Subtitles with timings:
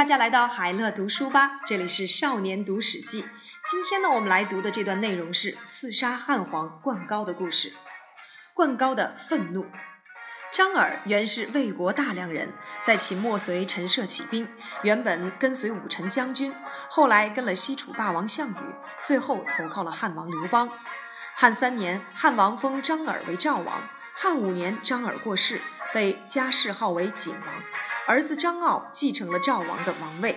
[0.00, 3.26] 大家来到海乐读书吧，这里是少年读史记。
[3.70, 7.74] 今天呢，我们来读的这段内容是刺杀汉皇灌高的故事。
[8.54, 9.66] 灌高的愤怒。
[10.54, 14.48] 张耳原是魏国大梁人，在秦末随陈涉起兵，
[14.80, 16.54] 原本跟随武臣将军，
[16.88, 18.74] 后来跟了西楚霸王项羽，
[19.04, 20.70] 最后投靠了汉王刘邦。
[21.34, 23.82] 汉三年，汉王封张耳为赵王。
[24.14, 25.60] 汉五年，张耳过世，
[25.92, 27.54] 被加谥号为景王。
[28.10, 30.36] 儿子张敖继承了赵王的王位。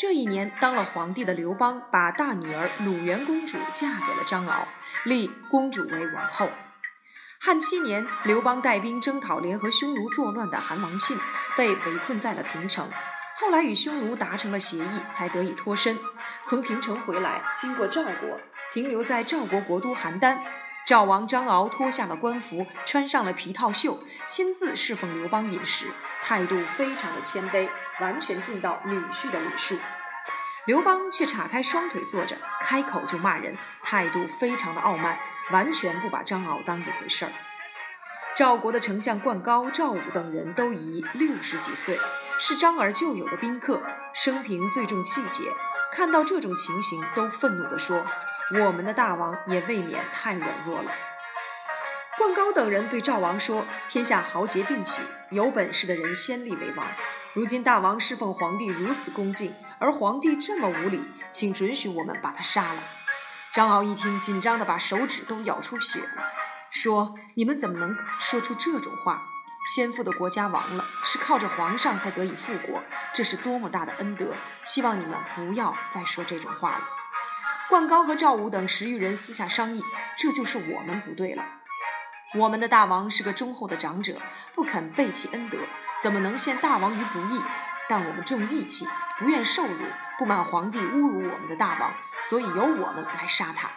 [0.00, 4.68] 这一年，当了皇帝的刘邦把大女儿鲁元公主嫁给了张敖，
[5.04, 6.48] 立公主为王后。
[7.40, 11.18] 汉七年，刘邦带兵征讨联合匈奴作乱的韩王信，
[11.56, 12.88] 被围困在了平城。
[13.34, 15.98] 后来与匈奴达成了协议，才得以脱身。
[16.44, 18.40] 从平城回来，经过赵国，
[18.72, 20.38] 停留在赵国国都邯郸。
[20.88, 25.84] 赵王张敖脱下了官服，穿上了皮套袖，亲自侍奉刘邦饮食，
[26.22, 27.68] 态度非常的谦卑，
[28.00, 29.76] 完全尽到女婿的礼数。
[30.64, 35.18] 刘邦却岔开双腿坐着，开口就骂人，态度非常的傲慢，
[35.50, 37.32] 完全不把张敖当一回事儿。
[38.34, 41.98] 赵国的丞相灌高、赵武等人都已六十几岁，
[42.40, 43.82] 是张耳旧有的宾客，
[44.14, 45.52] 生平最重气节。
[45.92, 48.02] 看到这种情形，都愤怒地说
[48.54, 50.90] ：“我们的大王也未免太软弱了。”
[52.18, 56.86] 灌高等人对赵王说：“天下豪杰并起，有本事的人先立为王。
[57.34, 62.82] 如今大王侍奉皇帝如此恭敬，而皇帝这么无礼，请准许我们把他杀了。”
[63.54, 66.22] 张敖一听，紧张的把手指都咬出血了，
[66.70, 69.22] 说：“你们怎么能说出这种话？”
[69.74, 72.82] 先父的国家亡了，是靠着皇上才得以复国，
[73.14, 74.32] 这是多么大的恩德！
[74.64, 76.80] 希望你们不要再说这种话了。
[77.68, 79.84] 灌高和赵武等十余人私下商议，
[80.16, 81.44] 这就是我们不对了。
[82.34, 84.16] 我们的大王是个忠厚的长者，
[84.54, 85.58] 不肯背弃恩德，
[86.02, 87.42] 怎么能陷大王于不义？
[87.86, 89.84] 但我们重义气，不愿受辱，
[90.18, 91.92] 不满皇帝侮辱我们的大王，
[92.22, 93.68] 所以由我们来杀他。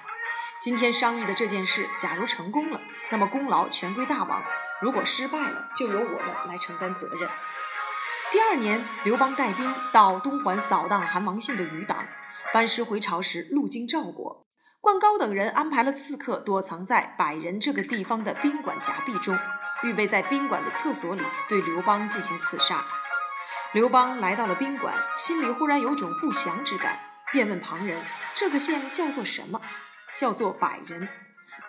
[0.61, 2.79] 今天商议的这件事，假如成功了，
[3.09, 4.41] 那么功劳全归大王。
[4.81, 7.29] 如果失败了，就由我们来承担责任。
[8.31, 12.05] 第二年，刘邦带兵到东环扫荡韩王信的余党，
[12.53, 14.45] 班师回朝时路经赵国，
[14.81, 19.37] 灌高等人安排了刺客躲藏在百人这个地方的宾馆夹壁中，
[19.83, 22.83] 预备在宾馆的厕所里对刘邦进行刺杀。
[23.71, 26.99] 刘邦来到了宾馆，心里忽然有种不祥之感，
[27.31, 27.97] 便问旁人
[28.35, 29.61] ：“这个县叫做什么
[30.19, 31.07] ？”“叫做百人。”“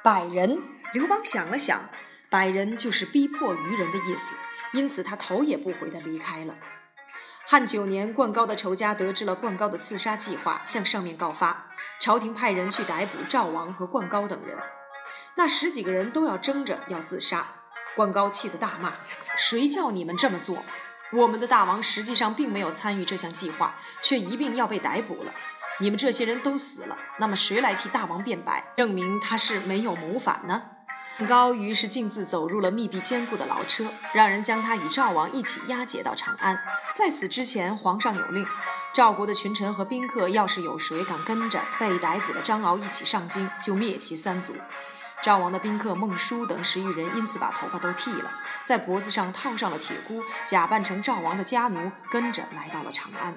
[0.03, 0.61] 百人。”
[0.93, 1.89] 刘邦想了想。
[2.29, 4.35] 百人就是逼迫愚人的意思，
[4.73, 6.57] 因此他头也不回地离开了。
[7.53, 11.67] 汉九年，灌高的仇家得知了灌高的刺杀计划，向上面告发，
[12.01, 14.57] 朝廷派人去逮捕赵王和灌高等人。
[15.37, 17.49] 那十几个人都要争着要自杀，
[17.95, 18.95] 灌高气得大骂
[19.37, 20.65] ：“谁叫你们这么做？
[21.13, 25.31] 我们的大王实际上并没有参与这项计划，却一并要被逮捕了。
[25.81, 30.63] 你们这些人都死了，那么谁来替大王辩白，证明他是没有谋反呢？”
[31.29, 36.59] 高于是径自走入了密闭坚固的牢车，让人将他与赵王一起押解到长安。
[36.97, 38.45] 在此之前，皇上有令，
[38.93, 44.55] 赵国的群臣和宾客，要是有谁敢跟着被逮捕的张敖一起上京，就灭其三族。
[45.23, 48.33] 赵王的宾客孟叔等十余人，因此把头发都剃了，
[48.67, 53.37] 在脖子上套上了铁箍，假扮成赵王的家奴，跟着来到了长安。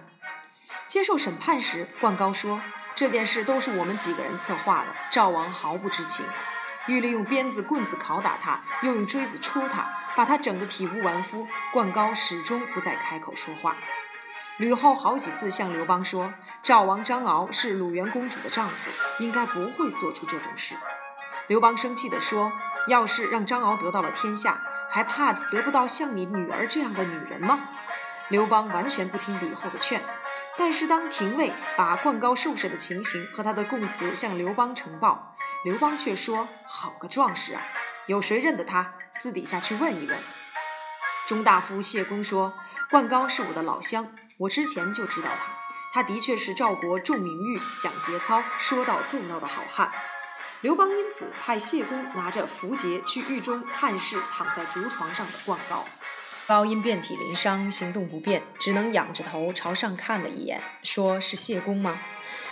[0.87, 2.59] 接受审判时，灌高说
[2.95, 6.25] ：“这件事都是我们几个人策划的，赵王毫不知情。”
[6.87, 11.47] 欲利用鞭子、棍子拷打他，又用锥子戳他，把他整得体无完肤。
[11.73, 13.75] 灌高始终不再开口说话。
[14.57, 20.75] 吕后好几次向刘邦说，赵王张敖是鲁元公主的丈夫，应该不会做出这种事。
[21.47, 22.51] 刘邦生气地说
[22.87, 24.59] ：“要是让张敖得到了天下，
[24.89, 27.59] 还怕得不到像你女儿这样的女人吗？”
[28.29, 30.01] 刘邦完全不听吕后的劝。
[30.57, 35.35] 但是当廷尉把灌高受审的情形和他的供词向刘邦呈报，
[35.65, 37.61] 刘邦却说：“好个壮士啊！
[38.05, 38.93] 有谁认得他？
[39.11, 40.15] 私底下去问一问。”
[41.25, 42.53] 中大夫谢公说
[42.91, 45.51] ：“灌高是我的老乡，我之前就知道他，
[45.91, 49.91] 他的确是赵国重名誉、讲节操、说到做到的好汉。”
[50.61, 55.83] 刘邦因此派谢公拿着符节去狱中探视躺在竹床上的灌高。
[56.45, 61.97] 高因遍体鳞伤，行动不便，只能仰着头朝上看了一眼，说是谢公吗？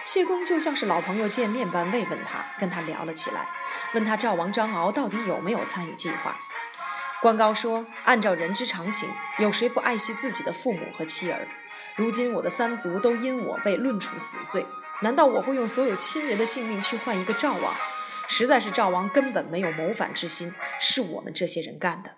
[0.05, 3.47] 谢公就像是老朋友见面般慰问他，跟他聊了起来，
[3.93, 6.35] 问他赵王张敖到底有没有参与计划。
[7.21, 9.07] 关高说：“按照人之常情，
[9.39, 11.47] 有谁不爱惜自己的父母和妻儿？
[11.95, 14.65] 如今我的三族都因我被论处死罪，
[15.01, 17.73] 难道我会用所有亲人的性命去换一个赵王？
[18.27, 22.15] 实在是赵王根本没有谋反之心，是我们这些人干的。”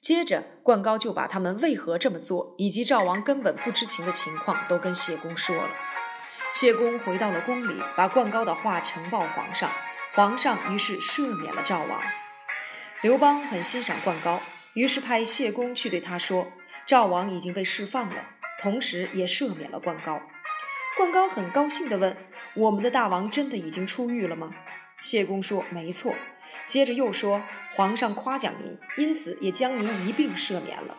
[0.00, 5.70] 接着，灌高就把他们为何这么做，以及赵王根本不知情的情况，都跟谢公说了。
[6.52, 9.70] 谢公回到了宫里，把灌高的话呈报皇上。
[10.12, 12.02] 皇上于是赦免了赵王。
[13.00, 14.40] 刘邦很欣赏灌高，
[14.74, 16.52] 于是派谢公去对他说
[16.84, 18.16] ：“赵王已经被释放了，
[18.60, 20.20] 同时也赦免了灌高。”
[20.98, 22.16] 灌高很高兴地问
[22.54, 24.50] ：“我们的大王真的已经出狱了吗？”
[25.00, 26.14] 谢公说：“没错。”
[26.66, 27.42] 接着又说
[27.76, 30.96] ：“皇上夸奖您，因此也将您一并赦免了。”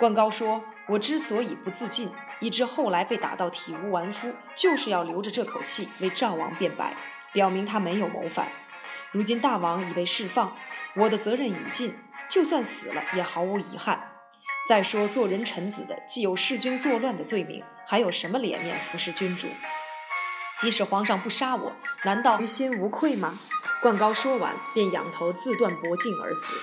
[0.00, 2.10] 灌高说：“我之所以不自尽，
[2.40, 6.94] 以致后来被打到体无完肤，就是要留着这口气为赵王辩白，
[7.32, 8.48] 表明他没有谋反。
[9.12, 10.52] 如今大王已被释放，
[10.96, 11.94] 我的责任已尽，
[12.28, 14.10] 就算死了也毫无遗憾。
[14.68, 19.46] 再说做人臣子的，既有弑君作乱的罪名，还有什么脸面服侍君主？
[20.58, 21.72] 即使皇上不杀我，
[22.04, 23.38] 难道于心无愧吗？”
[23.80, 26.54] 灌高说完，便仰头自断脖颈而死。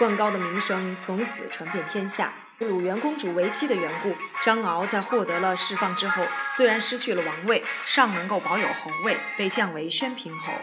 [0.00, 2.32] 灌高的名声从此传遍天下。
[2.60, 10.54] 鲁元公主为妻的缘故，张敖在获得了释放之后，虽然失去了王位，尚能够保有侯位，被降为宣平侯。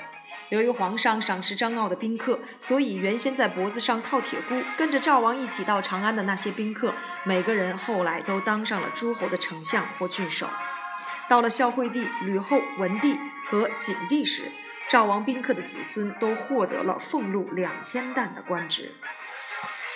[0.50, 6.92] 由于皇上赏识张敖的宾客，所以原先在脖子上套铁箍，跟着赵王一起到长安的那些宾客，
[7.24, 10.48] 每个人后来都当上了诸侯的丞相或郡守。
[11.30, 13.16] 到了孝惠帝、吕后、文帝
[13.48, 14.52] 和景帝时，
[14.90, 18.96] 赵王宾客的子孙都获得了俸禄两千担的官职。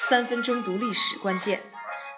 [0.10, 1.62] 三分钟读历史关键，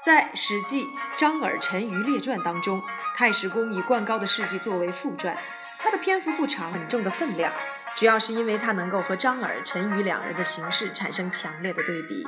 [0.03, 0.85] 在《史记·
[1.17, 2.81] 张耳陈余列传》当中，
[3.13, 5.37] 太史公以灌高的事迹作为副传，
[5.77, 7.51] 他的篇幅不长，很重的分量，
[7.97, 12.25] 主要是因为他能够和张耳、陈余两人的形式产生强烈的对比。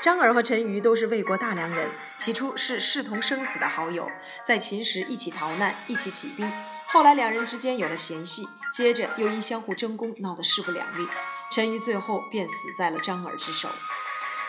[0.00, 4.10] 张耳和陈余都是魏国大梁人，起初是视同生死的好友，
[4.46, 6.50] 在秦时一起逃难，一起起兵，
[6.86, 8.48] 后来两人之间有了嫌隙。
[8.72, 11.06] 接着又因相互争功，闹得势不两立。
[11.52, 13.68] 陈馀最后便死在了张耳之手。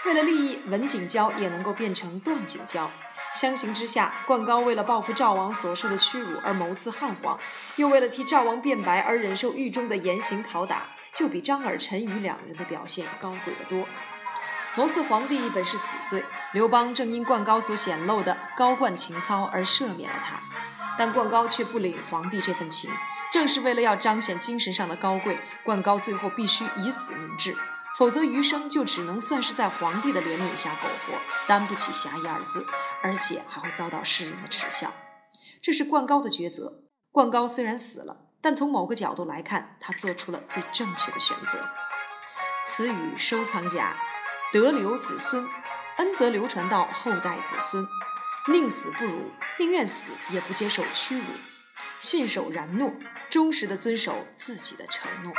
[0.07, 2.89] 为了利益，文景交也能够变成段景交。
[3.33, 7.38] 相形之下，灌高为了报复赵王所受的屈辱而谋刺汉皇，
[7.75, 13.86] 又为了替赵王辩白而忍受狱中的严刑拷打，就比张耳、陈馀两人的表现高贵得多。
[14.75, 20.39] 谋刺皇帝本是死罪，刘邦正因灌高所显露的高冠情操而赦免了他，
[20.98, 22.89] 但灌高却不领皇帝这份情。
[23.33, 27.53] 正是为了要彰显精神上的高贵，灌高最后必须以死明志，
[27.98, 32.64] 否则余生就只能算是在皇帝的怜悯下苟活，担不起侠义二字，
[33.02, 34.94] 而且还会遭到世人的耻笑。
[35.64, 36.84] 这是灌高的抉择。
[37.12, 41.58] 灌高虽然死了，但从某个角度来看，他做出了最正确的选择。
[42.68, 43.96] 词语收藏家，
[44.54, 45.48] 得留子孙，
[45.98, 47.88] 恩泽流传到后代子孙。
[48.50, 51.26] 宁死不辱，宁愿死也不接受屈辱。
[52.00, 52.94] 信守然诺，
[53.32, 55.34] 忠实的遵守自己的承诺。